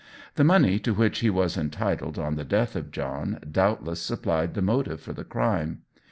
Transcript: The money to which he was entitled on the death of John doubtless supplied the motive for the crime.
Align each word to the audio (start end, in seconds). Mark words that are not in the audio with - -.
The 0.33 0.43
money 0.43 0.79
to 0.79 0.95
which 0.95 1.19
he 1.19 1.29
was 1.29 1.55
entitled 1.57 2.17
on 2.17 2.35
the 2.35 2.43
death 2.43 2.75
of 2.75 2.89
John 2.89 3.37
doubtless 3.51 4.01
supplied 4.01 4.55
the 4.55 4.61
motive 4.63 4.99
for 4.99 5.13
the 5.13 5.23
crime. 5.23 5.83